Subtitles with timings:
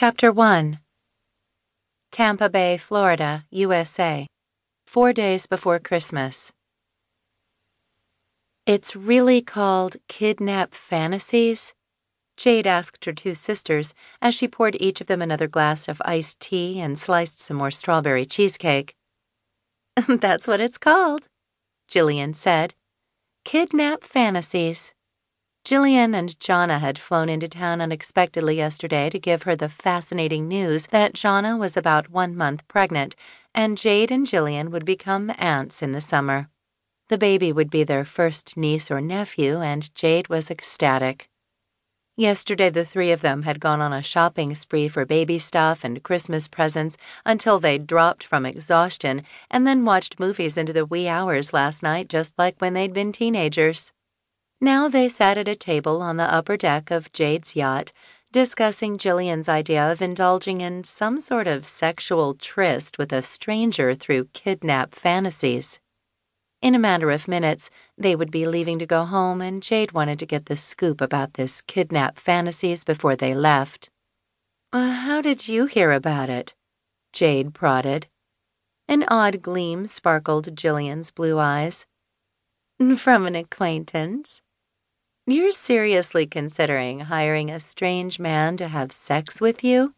[0.00, 0.78] Chapter 1
[2.12, 4.28] Tampa Bay, Florida, USA.
[4.86, 6.52] Four days before Christmas.
[8.64, 11.74] It's really called Kidnap Fantasies?
[12.36, 13.92] Jade asked her two sisters
[14.22, 17.72] as she poured each of them another glass of iced tea and sliced some more
[17.72, 18.94] strawberry cheesecake.
[20.06, 21.26] That's what it's called,
[21.90, 22.74] Jillian said.
[23.44, 24.94] Kidnap Fantasies.
[25.68, 30.86] Jillian and Jonna had flown into town unexpectedly yesterday to give her the fascinating news
[30.86, 33.14] that Jonna was about one month pregnant,
[33.54, 36.48] and Jade and Jillian would become aunts in the summer.
[37.10, 41.28] The baby would be their first niece or nephew, and Jade was ecstatic.
[42.16, 46.02] Yesterday, the three of them had gone on a shopping spree for baby stuff and
[46.02, 46.96] Christmas presents
[47.26, 52.08] until they dropped from exhaustion and then watched movies into the wee hours last night,
[52.08, 53.92] just like when they'd been teenagers.
[54.60, 57.92] Now they sat at a table on the upper deck of Jade's yacht,
[58.32, 64.30] discussing Jillian's idea of indulging in some sort of sexual tryst with a stranger through
[64.32, 65.78] kidnap fantasies.
[66.60, 70.18] In a matter of minutes, they would be leaving to go home, and Jade wanted
[70.18, 73.90] to get the scoop about this kidnap fantasies before they left.
[74.72, 76.54] Uh, how did you hear about it?
[77.12, 78.08] Jade prodded.
[78.88, 81.86] An odd gleam sparkled Jillian's blue eyes.
[82.96, 84.42] From an acquaintance.
[85.30, 89.92] You're seriously considering hiring a strange man to have sex with you?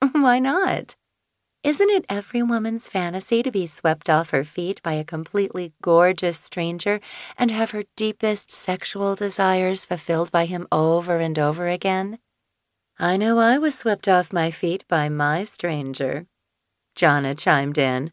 [0.12, 0.96] Why not?
[1.62, 6.40] Isn't it every woman's fantasy to be swept off her feet by a completely gorgeous
[6.40, 7.00] stranger
[7.36, 12.18] and have her deepest sexual desires fulfilled by him over and over again?
[12.98, 16.24] I know I was swept off my feet by my stranger.
[16.96, 18.10] Jonna chimed in.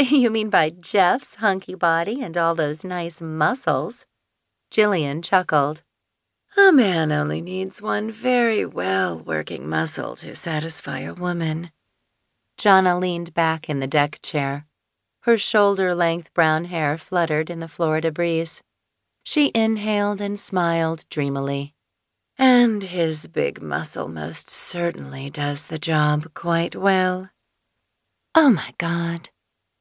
[0.00, 4.06] You mean by Jeff's hunky body and all those nice muscles?
[4.76, 5.82] Jillian chuckled.
[6.54, 11.70] A man only needs one very well working muscle to satisfy a woman.
[12.58, 14.66] Jonna leaned back in the deck chair.
[15.20, 18.62] Her shoulder length brown hair fluttered in the Florida breeze.
[19.24, 21.74] She inhaled and smiled dreamily.
[22.36, 27.30] And his big muscle most certainly does the job quite well.
[28.34, 29.30] Oh my God.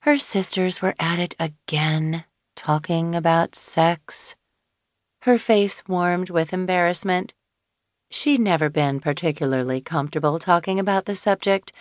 [0.04, 2.24] Her sisters were at it again,
[2.56, 4.38] talking about sex.
[5.26, 7.34] Her face warmed with embarrassment.
[8.12, 11.72] She'd never been particularly comfortable talking about the subject,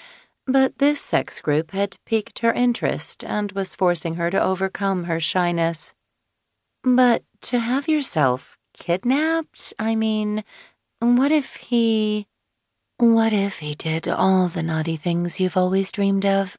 [0.47, 5.21] but this sex group had piqued her interest and was forcing her to overcome her
[5.21, 5.93] shyness.
[6.83, 10.43] But to have yourself kidnapped, I mean,
[11.01, 12.27] what if he.
[12.97, 16.57] What if he did all the naughty things you've always dreamed of?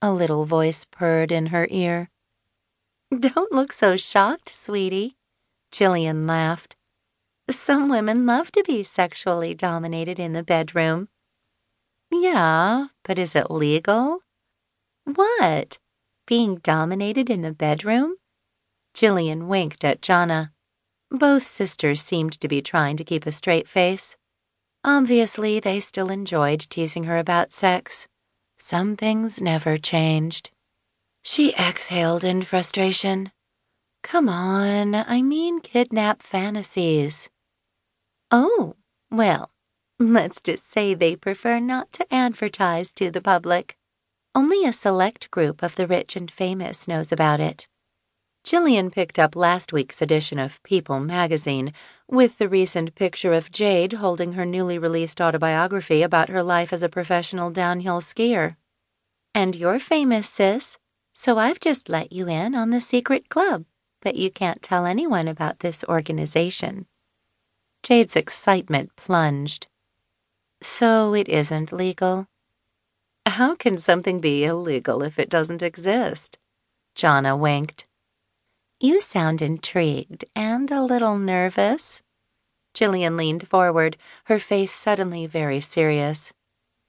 [0.00, 2.08] A little voice purred in her ear.
[3.10, 5.18] Don't look so shocked, sweetie.
[5.74, 6.76] Jillian laughed.
[7.50, 11.08] Some women love to be sexually dominated in the bedroom.
[12.12, 14.20] Yeah, but is it legal?
[15.04, 15.78] What?
[16.28, 18.14] Being dominated in the bedroom?
[18.94, 20.50] Jillian winked at Jonna.
[21.10, 24.16] Both sisters seemed to be trying to keep a straight face.
[24.84, 28.06] Obviously, they still enjoyed teasing her about sex.
[28.56, 30.52] Some things never changed.
[31.24, 33.32] She exhaled in frustration.
[34.04, 37.30] Come on, I mean kidnap fantasies.
[38.30, 38.74] Oh,
[39.10, 39.50] well,
[39.98, 43.76] let's just say they prefer not to advertise to the public.
[44.34, 47.66] Only a select group of the rich and famous knows about it.
[48.46, 51.72] Jillian picked up last week's edition of People magazine
[52.06, 56.82] with the recent picture of Jade holding her newly released autobiography about her life as
[56.82, 58.56] a professional downhill skier.
[59.34, 60.78] And you're famous, sis,
[61.14, 63.64] so I've just let you in on the secret club
[64.04, 66.86] but you can't tell anyone about this organization.
[67.82, 69.66] Jade's excitement plunged.
[70.62, 72.28] So it isn't legal?
[73.26, 76.38] How can something be illegal if it doesn't exist?
[76.94, 77.86] Jonna winked.
[78.78, 82.02] You sound intrigued and a little nervous.
[82.74, 86.32] Jillian leaned forward, her face suddenly very serious.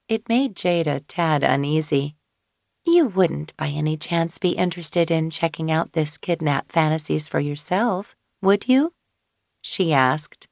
[0.08, 2.16] It made Jade a tad uneasy.
[2.88, 8.14] You wouldn't by any chance be interested in checking out this kidnap fantasies for yourself,
[8.40, 8.92] would you?
[9.60, 10.46] She asked.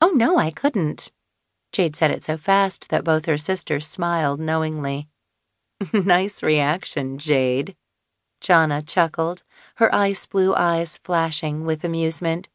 [0.00, 1.12] Oh, no, I couldn't.
[1.70, 5.08] Jade said it so fast that both her sisters smiled knowingly.
[5.92, 7.76] nice reaction, Jade.
[8.40, 9.42] Jonna chuckled,
[9.76, 12.48] her ice blue eyes flashing with amusement.